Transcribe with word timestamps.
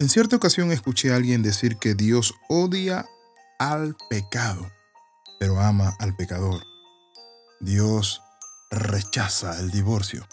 En 0.00 0.08
cierta 0.08 0.34
ocasión 0.34 0.72
escuché 0.72 1.12
a 1.12 1.16
alguien 1.16 1.42
decir 1.42 1.76
que 1.76 1.94
Dios 1.94 2.34
odia 2.48 3.06
al 3.60 3.96
pecado, 4.10 4.68
pero 5.38 5.60
ama 5.60 5.94
al 6.00 6.16
pecador. 6.16 6.64
Dios 7.60 8.20
rechaza 8.72 9.60
el 9.60 9.70
divorcio, 9.70 10.26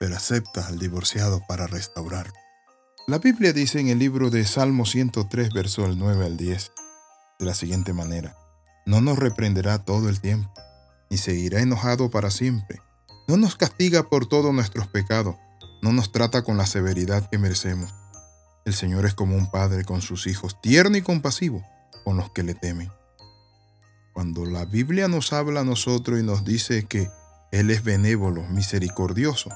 pero 0.00 0.16
acepta 0.16 0.66
al 0.66 0.80
divorciado 0.80 1.42
para 1.46 1.68
restaurar. 1.68 2.32
La 3.06 3.18
Biblia 3.18 3.52
dice 3.52 3.78
en 3.78 3.86
el 3.86 4.00
libro 4.00 4.30
de 4.30 4.44
Salmo 4.44 4.84
103, 4.84 5.52
verso 5.52 5.86
9 5.86 6.26
al 6.26 6.36
10, 6.36 6.72
de 7.38 7.46
la 7.46 7.54
siguiente 7.54 7.92
manera, 7.92 8.36
no 8.84 9.00
nos 9.00 9.16
reprenderá 9.16 9.84
todo 9.84 10.08
el 10.08 10.20
tiempo, 10.20 10.52
ni 11.08 11.18
seguirá 11.18 11.60
enojado 11.60 12.10
para 12.10 12.32
siempre. 12.32 12.82
No 13.28 13.36
nos 13.36 13.54
castiga 13.54 14.02
por 14.02 14.26
todos 14.26 14.52
nuestros 14.52 14.88
pecados, 14.88 15.36
no 15.82 15.92
nos 15.92 16.10
trata 16.10 16.42
con 16.42 16.56
la 16.56 16.66
severidad 16.66 17.28
que 17.30 17.38
merecemos. 17.38 17.94
El 18.64 18.74
Señor 18.74 19.06
es 19.06 19.14
como 19.14 19.36
un 19.36 19.50
padre 19.50 19.84
con 19.84 20.02
sus 20.02 20.26
hijos, 20.28 20.60
tierno 20.60 20.96
y 20.96 21.02
compasivo 21.02 21.64
con 22.04 22.16
los 22.16 22.30
que 22.30 22.44
le 22.44 22.54
temen. 22.54 22.92
Cuando 24.12 24.44
la 24.44 24.64
Biblia 24.64 25.08
nos 25.08 25.32
habla 25.32 25.60
a 25.60 25.64
nosotros 25.64 26.20
y 26.20 26.22
nos 26.22 26.44
dice 26.44 26.86
que 26.86 27.10
Él 27.50 27.70
es 27.70 27.82
benévolo, 27.82 28.42
misericordioso, 28.44 29.50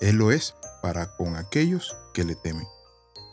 Él 0.00 0.16
lo 0.16 0.32
es 0.32 0.54
para 0.82 1.14
con 1.16 1.36
aquellos 1.36 1.94
que 2.14 2.24
le 2.24 2.36
temen. 2.36 2.66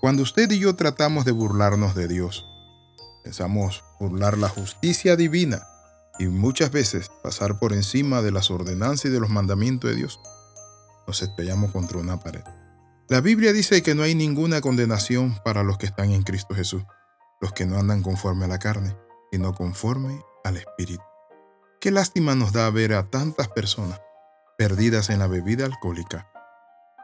Cuando 0.01 0.23
usted 0.23 0.51
y 0.51 0.59
yo 0.59 0.75
tratamos 0.75 1.23
de 1.23 1.31
burlarnos 1.31 1.95
de 1.95 2.07
Dios, 2.07 2.45
pensamos 3.23 3.83
burlar 3.99 4.37
la 4.37 4.49
justicia 4.49 5.15
divina 5.15 5.65
y 6.19 6.27
muchas 6.27 6.71
veces 6.71 7.09
pasar 7.23 7.57
por 7.59 7.71
encima 7.73 8.21
de 8.21 8.31
las 8.31 8.51
ordenanzas 8.51 9.05
y 9.05 9.09
de 9.09 9.19
los 9.19 9.29
mandamientos 9.29 9.89
de 9.89 9.95
Dios, 9.95 10.19
nos 11.07 11.21
estrellamos 11.21 11.71
contra 11.71 11.99
una 11.99 12.19
pared. 12.19 12.43
La 13.07 13.21
Biblia 13.21 13.53
dice 13.53 13.83
que 13.83 13.93
no 13.93 14.01
hay 14.01 14.15
ninguna 14.15 14.61
condenación 14.61 15.37
para 15.45 15.61
los 15.61 15.77
que 15.77 15.85
están 15.85 16.11
en 16.11 16.23
Cristo 16.23 16.55
Jesús, 16.55 16.81
los 17.39 17.53
que 17.53 17.67
no 17.67 17.77
andan 17.77 18.01
conforme 18.01 18.45
a 18.45 18.47
la 18.47 18.57
carne, 18.57 18.97
sino 19.31 19.53
conforme 19.53 20.19
al 20.43 20.57
Espíritu. 20.57 21.03
Qué 21.79 21.91
lástima 21.91 22.33
nos 22.33 22.51
da 22.51 22.67
ver 22.71 22.93
a 22.93 23.11
tantas 23.11 23.47
personas 23.49 24.01
perdidas 24.57 25.11
en 25.11 25.19
la 25.19 25.27
bebida 25.27 25.65
alcohólica, 25.65 26.31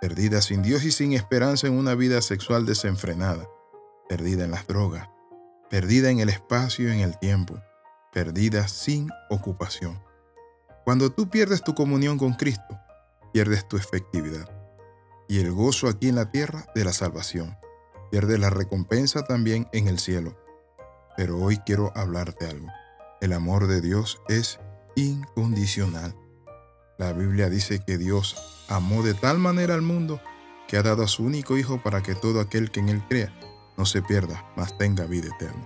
perdidas 0.02 0.46
sin 0.46 0.64
Dios 0.64 0.86
y 0.86 0.92
sin 0.92 1.14
esperanza 1.14 1.68
en 1.68 1.74
una 1.74 1.94
vida 1.94 2.20
sexual 2.24 2.66
desenfrenada, 2.66 3.48
perdida 4.10 4.46
en 4.46 4.52
las 4.52 4.66
drogas, 4.66 5.08
perdida 5.70 6.10
en 6.10 6.20
el 6.20 6.30
espacio 6.30 6.90
y 6.90 6.94
en 6.94 7.02
el 7.02 7.20
tiempo, 7.20 7.62
perdida 8.12 8.68
sin 8.68 9.12
ocupación. 9.30 10.02
Cuando 10.84 11.12
tú 11.12 11.30
pierdes 11.30 11.62
tu 11.64 11.76
comunión 11.76 12.18
con 12.18 12.34
Cristo, 12.34 12.80
pierdes 13.32 13.68
tu 13.68 13.78
efectividad 13.78 14.61
y 15.32 15.40
el 15.40 15.54
gozo 15.54 15.88
aquí 15.88 16.10
en 16.10 16.16
la 16.16 16.30
tierra 16.30 16.66
de 16.76 16.84
la 16.84 16.92
salvación. 16.92 17.58
Pierdes 18.12 18.38
la 18.38 18.50
recompensa 18.50 19.24
también 19.24 19.66
en 19.72 19.88
el 19.88 19.98
cielo. 19.98 20.38
Pero 21.16 21.40
hoy 21.40 21.56
quiero 21.66 21.94
hablarte 21.96 22.48
algo. 22.48 22.68
El 23.22 23.32
amor 23.32 23.68
de 23.68 23.80
Dios 23.80 24.22
es 24.28 24.60
incondicional. 24.98 26.14
La 26.98 27.14
Biblia 27.14 27.50
dice 27.50 27.80
que 27.80 27.98
Dios 27.98 28.36
amó 28.68 29.04
de 29.04 29.14
tal 29.14 29.40
manera 29.40 29.74
al 29.74 29.82
mundo 29.82 30.20
que 30.68 30.76
ha 30.76 30.84
dado 30.84 31.02
a 31.02 31.08
su 31.08 31.24
único 31.24 31.58
Hijo 31.58 31.82
para 31.82 32.04
que 32.04 32.14
todo 32.14 32.42
aquel 32.42 32.70
que 32.70 32.82
en 32.82 32.90
Él 32.90 33.02
crea 33.08 33.34
no 33.78 33.86
se 33.86 34.02
pierda, 34.02 34.52
mas 34.58 34.78
tenga 34.78 35.06
vida 35.06 35.30
eterna. 35.34 35.66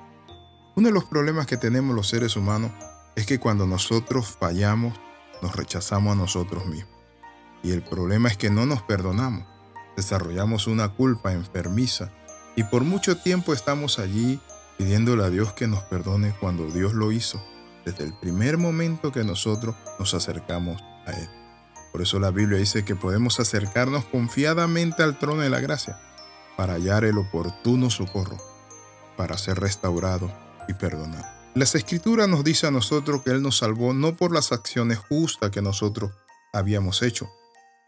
Uno 0.75 0.89
de 0.89 0.93
los 0.93 1.05
problemas 1.05 1.47
que 1.47 1.57
tenemos 1.57 1.95
los 1.95 2.07
seres 2.07 2.35
humanos 2.35 2.71
es 3.15 3.25
que 3.25 3.39
cuando 3.39 3.65
nosotros 3.65 4.27
fallamos, 4.39 4.93
nos 5.41 5.55
rechazamos 5.55 6.13
a 6.13 6.19
nosotros 6.19 6.67
mismos. 6.67 6.93
Y 7.63 7.71
el 7.71 7.81
problema 7.81 8.29
es 8.29 8.37
que 8.37 8.51
no 8.51 8.67
nos 8.67 8.83
perdonamos. 8.83 9.54
Desarrollamos 9.95 10.67
una 10.67 10.89
culpa 10.89 11.33
enfermiza 11.33 12.11
y 12.55 12.63
por 12.63 12.83
mucho 12.83 13.17
tiempo 13.17 13.53
estamos 13.53 13.99
allí 13.99 14.39
pidiéndole 14.77 15.23
a 15.23 15.29
Dios 15.29 15.53
que 15.53 15.67
nos 15.67 15.83
perdone 15.83 16.33
cuando 16.39 16.65
Dios 16.67 16.93
lo 16.93 17.11
hizo 17.11 17.41
desde 17.85 18.03
el 18.03 18.13
primer 18.13 18.57
momento 18.57 19.11
que 19.11 19.23
nosotros 19.23 19.75
nos 19.99 20.13
acercamos 20.13 20.81
a 21.05 21.11
Él. 21.11 21.29
Por 21.91 22.01
eso 22.01 22.19
la 22.19 22.31
Biblia 22.31 22.57
dice 22.57 22.83
que 22.83 22.95
podemos 22.95 23.39
acercarnos 23.39 24.03
confiadamente 24.05 25.03
al 25.03 25.17
trono 25.17 25.43
de 25.43 25.49
la 25.49 25.61
gracia 25.61 25.97
para 26.57 26.73
hallar 26.73 27.05
el 27.05 27.17
oportuno 27.17 27.89
socorro, 27.89 28.37
para 29.15 29.37
ser 29.37 29.59
restaurado 29.59 30.31
y 30.67 30.73
perdonado. 30.73 31.25
Las 31.53 31.73
escrituras 31.75 32.27
nos 32.27 32.43
dice 32.43 32.67
a 32.67 32.71
nosotros 32.71 33.21
que 33.23 33.31
Él 33.31 33.41
nos 33.41 33.59
salvó 33.59 33.93
no 33.93 34.17
por 34.17 34.33
las 34.33 34.51
acciones 34.51 34.97
justas 34.97 35.51
que 35.51 35.61
nosotros 35.61 36.11
habíamos 36.51 37.01
hecho, 37.01 37.29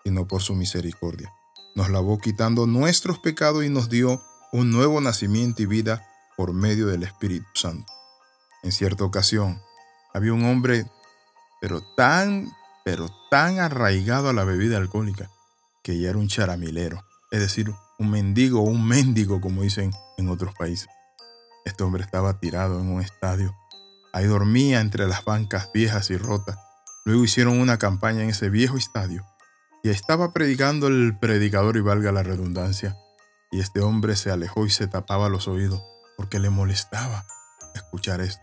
sino 0.06 0.25
por 0.25 0.41
su 0.41 0.56
misericordia. 0.56 1.34
Nos 1.77 1.91
lavó 1.91 2.17
quitando 2.17 2.65
nuestros 2.65 3.19
pecados 3.19 3.63
y 3.63 3.69
nos 3.69 3.88
dio 3.88 4.19
un 4.51 4.71
nuevo 4.71 4.99
nacimiento 4.99 5.61
y 5.61 5.67
vida 5.67 6.03
por 6.35 6.51
medio 6.51 6.88
del 6.88 7.03
Espíritu 7.03 7.45
Santo. 7.53 7.93
En 8.63 8.71
cierta 8.71 9.03
ocasión, 9.03 9.61
había 10.11 10.33
un 10.33 10.43
hombre, 10.45 10.88
pero 11.61 11.83
tan, 11.95 12.51
pero 12.83 13.11
tan 13.29 13.59
arraigado 13.59 14.29
a 14.29 14.33
la 14.33 14.43
bebida 14.43 14.77
alcohólica, 14.77 15.29
que 15.83 15.99
ya 15.99 16.09
era 16.09 16.17
un 16.17 16.27
charamilero, 16.27 17.05
es 17.29 17.41
decir, 17.41 17.71
un 17.99 18.09
mendigo 18.09 18.61
o 18.61 18.63
un 18.63 18.83
mendigo, 18.83 19.39
como 19.39 19.61
dicen 19.61 19.91
en 20.17 20.29
otros 20.29 20.55
países. 20.55 20.89
Este 21.63 21.83
hombre 21.83 22.01
estaba 22.01 22.39
tirado 22.39 22.79
en 22.79 22.89
un 22.89 23.01
estadio. 23.03 23.55
Ahí 24.13 24.25
dormía 24.25 24.81
entre 24.81 25.07
las 25.07 25.23
bancas 25.25 25.69
viejas 25.75 26.09
y 26.09 26.17
rotas. 26.17 26.57
Luego 27.05 27.23
hicieron 27.23 27.59
una 27.59 27.77
campaña 27.77 28.23
en 28.23 28.31
ese 28.31 28.49
viejo 28.49 28.77
estadio. 28.77 29.27
Y 29.83 29.89
estaba 29.89 30.33
predicando 30.33 30.88
el 30.88 31.17
predicador, 31.17 31.77
y 31.77 31.81
valga 31.81 32.11
la 32.11 32.23
redundancia. 32.23 32.97
Y 33.51 33.59
este 33.59 33.81
hombre 33.81 34.15
se 34.15 34.31
alejó 34.31 34.65
y 34.65 34.69
se 34.69 34.88
tapaba 34.88 35.29
los 35.29 35.47
oídos 35.47 35.81
porque 36.17 36.39
le 36.39 36.49
molestaba 36.49 37.25
escuchar 37.75 38.21
esto. 38.21 38.41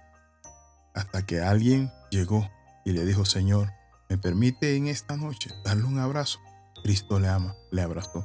Hasta 0.95 1.27
que 1.27 1.41
alguien 1.41 1.93
llegó 2.11 2.49
y 2.85 2.93
le 2.93 3.05
dijo, 3.05 3.25
Señor, 3.25 3.71
¿me 4.09 4.17
permite 4.17 4.77
en 4.77 4.87
esta 4.87 5.17
noche 5.17 5.51
darle 5.65 5.85
un 5.85 5.99
abrazo? 5.99 6.39
Cristo 6.83 7.19
le 7.19 7.29
ama, 7.29 7.55
le 7.71 7.83
abrazó. 7.83 8.25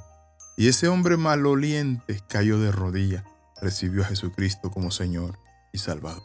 Y 0.56 0.68
ese 0.68 0.88
hombre 0.88 1.18
maloliente 1.18 2.22
cayó 2.30 2.60
de 2.60 2.72
rodillas 2.72 3.24
recibió 3.62 4.04
a 4.04 4.06
Jesucristo 4.06 4.72
como 4.72 4.92
Señor 4.92 5.40
y 5.72 5.80
Salvador. 5.80 6.24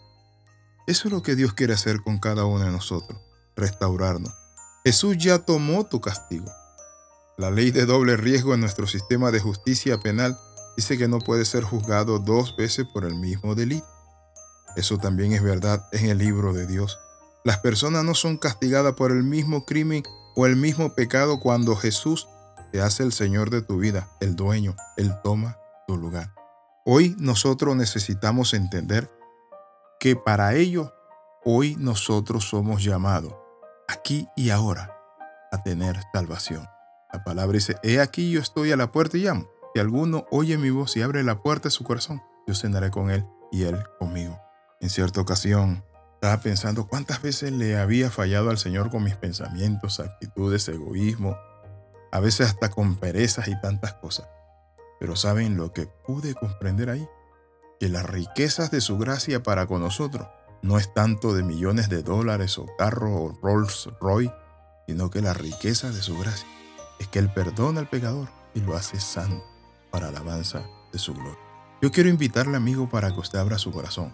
Eso 0.87 1.09
es 1.09 1.13
lo 1.13 1.23
que 1.23 1.35
Dios 1.35 1.55
quiere 1.55 1.73
hacer 1.73 2.03
con 2.03 2.19
cada 2.19 2.45
uno 2.45 2.65
de 2.65 2.71
nosotros, 2.71 3.21
restaurarnos. 3.57 4.33
Jesús 4.85 5.17
ya 5.19 5.39
tomó 5.39 5.87
tu 5.87 6.01
castigo. 6.01 6.51
La 7.37 7.51
ley 7.51 7.73
de 7.73 7.85
doble 7.85 8.17
riesgo 8.17 8.55
en 8.55 8.61
nuestro 8.61 8.87
sistema 8.87 9.33
de 9.33 9.41
justicia 9.41 9.99
penal 9.99 10.39
dice 10.77 10.97
que 10.97 11.09
no 11.09 11.19
puede 11.19 11.45
ser 11.45 11.65
juzgado 11.65 12.21
dos 12.21 12.55
veces 12.57 12.87
por 12.93 13.05
el 13.05 13.17
mismo 13.17 13.57
delito. 13.57 13.87
Eso 14.77 14.99
también 14.99 15.33
es 15.33 15.43
verdad 15.43 15.89
en 15.91 16.11
el 16.11 16.19
libro 16.19 16.53
de 16.53 16.69
Dios. 16.69 16.97
Las 17.43 17.59
personas 17.59 18.05
no 18.05 18.15
son 18.15 18.37
castigadas 18.37 18.95
por 18.95 19.11
el 19.11 19.25
mismo 19.25 19.65
crimen 19.65 20.05
o 20.37 20.47
el 20.47 20.55
mismo 20.55 20.95
pecado 20.95 21.41
cuando 21.41 21.75
Jesús 21.75 22.29
te 22.71 22.81
hace 22.81 23.03
el 23.03 23.13
Señor 23.13 23.51
de 23.51 23.63
tu 23.63 23.79
vida, 23.79 24.09
el 24.21 24.37
dueño, 24.37 24.77
Él 24.97 25.13
toma 25.25 25.59
tu 25.89 25.97
lugar. 25.97 26.33
Hoy 26.85 27.17
nosotros 27.19 27.75
necesitamos 27.75 28.55
entender 28.55 29.11
que 29.99 30.15
para 30.15 30.55
ello, 30.55 30.93
hoy 31.45 31.75
nosotros 31.81 32.49
somos 32.49 32.85
llamados, 32.85 33.35
aquí 33.89 34.29
y 34.37 34.51
ahora, 34.51 34.97
a 35.51 35.63
tener 35.65 36.01
salvación. 36.13 36.69
La 37.15 37.23
palabra 37.23 37.53
dice, 37.53 37.77
he 37.85 38.01
aquí 38.01 38.33
yo 38.33 38.41
estoy 38.41 38.73
a 38.73 38.77
la 38.77 38.91
puerta 38.91 39.17
y 39.17 39.21
llamo. 39.23 39.49
Si 39.73 39.81
alguno 39.81 40.27
oye 40.33 40.59
mi 40.59 40.71
voz 40.71 40.97
y 40.97 41.03
abre 41.03 41.23
la 41.23 41.41
puerta 41.41 41.69
de 41.69 41.71
su 41.71 41.85
corazón, 41.85 42.21
yo 42.45 42.57
cenaré 42.57 42.91
con 42.91 43.09
él 43.13 43.25
y 43.53 43.63
él 43.63 43.79
conmigo. 44.01 44.37
En 44.81 44.91
cierta 44.91 45.21
ocasión, 45.21 45.85
estaba 46.15 46.43
pensando 46.43 46.89
cuántas 46.89 47.23
veces 47.23 47.53
le 47.53 47.79
había 47.79 48.11
fallado 48.11 48.51
al 48.51 48.59
Señor 48.59 48.91
con 48.91 49.05
mis 49.05 49.15
pensamientos, 49.15 50.01
actitudes, 50.01 50.67
egoísmo, 50.67 51.39
a 52.11 52.19
veces 52.19 52.49
hasta 52.49 52.69
con 52.69 52.97
perezas 52.97 53.47
y 53.47 53.61
tantas 53.61 53.95
cosas. 53.95 54.27
Pero 54.99 55.15
¿saben 55.15 55.57
lo 55.57 55.71
que 55.71 55.87
pude 55.87 56.35
comprender 56.35 56.91
ahí? 56.91 57.09
Que 57.79 57.89
las 57.89 58.07
riquezas 58.07 58.73
de 58.73 58.81
su 58.81 58.99
gracia 58.99 59.41
para 59.45 59.69
con 59.69 59.83
nosotros 59.83 60.27
no 60.63 60.79
es 60.79 60.93
tanto 60.93 61.33
de 61.33 61.45
millones 61.45 61.89
de 61.89 62.03
dólares 62.03 62.59
o 62.59 62.67
carro 62.77 63.15
o 63.15 63.39
Rolls 63.41 63.89
Royce, 64.01 64.35
sino 64.89 65.11
que 65.11 65.23
la 65.23 65.33
riqueza 65.33 65.93
de 65.93 66.03
su 66.03 66.19
gracia 66.19 66.49
es 66.99 67.09
que 67.09 67.19
Él 67.19 67.33
perdona 67.33 67.81
al 67.81 67.89
pecador 67.89 68.29
y 68.55 68.61
lo 68.61 68.77
hace 68.77 69.01
santo 69.01 69.45
para 69.91 70.09
alabanza 70.09 70.63
de 70.93 70.99
su 70.99 71.15
gloria. 71.15 71.39
Yo 71.83 71.91
quiero 71.91 72.09
invitarle, 72.09 72.57
amigo, 72.57 72.89
para 72.89 73.13
que 73.13 73.21
usted 73.21 73.39
abra 73.39 73.59
su 73.59 73.71
corazón, 73.71 74.13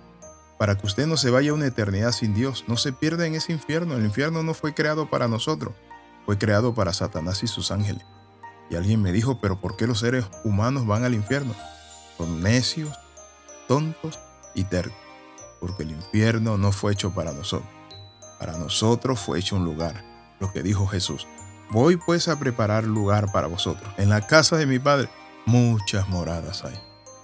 para 0.59 0.77
que 0.77 0.87
usted 0.87 1.07
no 1.07 1.17
se 1.17 1.31
vaya 1.31 1.53
a 1.53 1.55
una 1.55 1.67
eternidad 1.67 2.13
sin 2.13 2.35
Dios, 2.35 2.65
no 2.67 2.77
se 2.77 2.93
pierda 2.93 3.27
en 3.27 3.35
ese 3.35 3.53
infierno. 3.53 3.95
El 3.95 4.05
infierno 4.05 4.43
no 4.43 4.55
fue 4.55 4.75
creado 4.75 5.09
para 5.09 5.29
nosotros, 5.29 5.75
fue 6.27 6.37
creado 6.37 6.75
para 6.75 6.93
Satanás 6.93 7.43
y 7.43 7.47
sus 7.47 7.71
ángeles. 7.71 8.05
Y 8.71 8.77
alguien 8.77 9.03
me 9.03 9.13
dijo, 9.13 9.41
pero 9.41 9.61
¿por 9.61 9.77
qué 9.77 9.87
los 9.87 10.01
seres 10.01 10.27
humanos 10.45 10.87
van 10.87 11.05
al 11.05 11.15
infierno? 11.15 11.55
Son 12.17 12.43
necios, 12.43 12.97
tontos 13.67 14.19
y 14.55 14.65
tercos. 14.65 14.99
Porque 15.61 15.83
el 15.83 15.91
infierno 15.91 16.57
no 16.57 16.73
fue 16.73 16.93
hecho 16.93 17.13
para 17.15 17.33
nosotros. 17.33 17.69
Para 18.39 18.57
nosotros 18.59 19.19
fue 19.19 19.39
hecho 19.39 19.57
un 19.57 19.65
lugar. 19.65 20.05
Lo 20.39 20.53
que 20.53 20.63
dijo 20.63 20.87
Jesús. 20.87 21.27
Voy 21.71 21.97
pues 21.97 22.29
a 22.29 22.39
preparar 22.39 22.85
lugar 22.85 23.31
para 23.33 23.47
vosotros. 23.47 23.93
En 23.97 24.09
la 24.09 24.27
casa 24.27 24.57
de 24.57 24.67
mi 24.67 24.79
Padre 24.79 25.09
muchas 25.47 26.09
moradas 26.09 26.65
hay. 26.65 26.79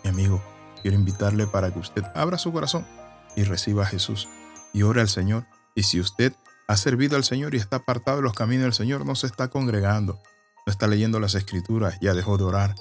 Mi 0.05 0.11
amigo, 0.11 0.43
quiero 0.83 0.97
invitarle 0.97 1.47
para 1.47 1.73
que 1.73 1.81
usted 1.81 2.05
abra 2.15 2.39
su 2.39 2.53
corazón 2.53 2.87
y 3.35 3.45
reciba 3.45 3.83
a 3.83 3.87
Jesús 3.87 4.29
y 4.73 4.83
ore 4.83 5.01
al 5.01 5.09
Señor. 5.09 5.47
Y 5.75 5.83
si 5.83 6.01
usted 6.01 6.33
ha 6.69 6.77
servido 6.77 7.17
al 7.17 7.25
Señor 7.25 7.55
y 7.55 7.59
está 7.59 7.77
apartado 7.77 8.19
de 8.19 8.23
los 8.23 8.35
caminos 8.35 8.65
del 8.65 8.73
Señor, 8.73 9.05
no 9.05 9.15
se 9.15 9.27
está 9.27 9.49
congregando, 9.49 10.21
no 10.67 10.71
está 10.71 10.87
leyendo 10.87 11.21
las 11.21 11.35
escrituras, 11.35 11.99
ya 12.01 12.15
dejó 12.15 12.39
de 12.39 12.45
orar, 12.45 12.75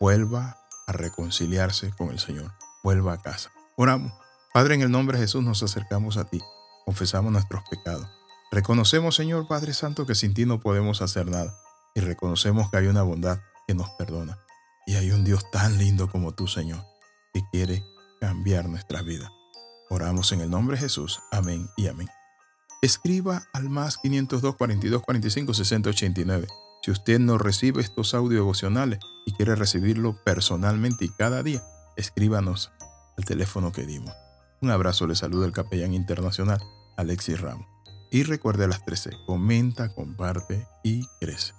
vuelva 0.00 0.58
a 0.86 0.92
reconciliarse 0.92 1.90
con 1.90 2.10
el 2.10 2.18
Señor. 2.18 2.52
Vuelva 2.82 3.14
a 3.14 3.18
casa. 3.18 3.50
Oramos. 3.76 4.12
Padre, 4.52 4.74
en 4.74 4.82
el 4.82 4.90
nombre 4.90 5.18
de 5.18 5.24
Jesús 5.24 5.42
nos 5.42 5.62
acercamos 5.62 6.16
a 6.16 6.24
ti. 6.24 6.40
Confesamos 6.84 7.32
nuestros 7.32 7.62
pecados. 7.70 8.08
Reconocemos, 8.54 9.16
Señor 9.16 9.48
Padre 9.48 9.74
Santo, 9.74 10.06
que 10.06 10.14
sin 10.14 10.32
ti 10.32 10.46
no 10.46 10.60
podemos 10.60 11.02
hacer 11.02 11.26
nada. 11.26 11.58
Y 11.92 12.00
reconocemos 12.00 12.70
que 12.70 12.76
hay 12.76 12.86
una 12.86 13.02
bondad 13.02 13.40
que 13.66 13.74
nos 13.74 13.90
perdona. 13.98 14.38
Y 14.86 14.94
hay 14.94 15.10
un 15.10 15.24
Dios 15.24 15.50
tan 15.50 15.76
lindo 15.76 16.08
como 16.08 16.36
tú, 16.36 16.46
Señor, 16.46 16.86
que 17.32 17.40
quiere 17.50 17.84
cambiar 18.20 18.68
nuestra 18.68 19.02
vida. 19.02 19.28
Oramos 19.90 20.30
en 20.30 20.40
el 20.40 20.50
nombre 20.50 20.76
de 20.76 20.82
Jesús. 20.82 21.18
Amén 21.32 21.68
y 21.76 21.88
amén. 21.88 22.08
Escriba 22.80 23.42
al 23.54 23.68
más 23.70 23.96
502 23.96 24.54
42 24.54 25.02
45 25.02 25.52
60 25.52 25.90
89. 25.90 26.46
Si 26.80 26.92
usted 26.92 27.18
no 27.18 27.38
recibe 27.38 27.82
estos 27.82 28.14
audios 28.14 28.42
devocionales 28.42 29.00
y 29.26 29.32
quiere 29.32 29.56
recibirlo 29.56 30.22
personalmente 30.22 31.06
y 31.06 31.08
cada 31.08 31.42
día, 31.42 31.64
escríbanos 31.96 32.70
al 33.18 33.24
teléfono 33.24 33.72
que 33.72 33.84
dimos. 33.84 34.14
Un 34.60 34.70
abrazo, 34.70 35.08
le 35.08 35.16
saluda 35.16 35.44
el 35.44 35.52
capellán 35.52 35.92
internacional 35.92 36.62
Alexis 36.96 37.40
Ramos. 37.40 37.73
Y 38.14 38.22
recuerde 38.22 38.68
las 38.68 38.84
13, 38.84 39.10
comenta, 39.26 39.92
comparte 39.92 40.68
y 40.84 41.04
crece. 41.20 41.52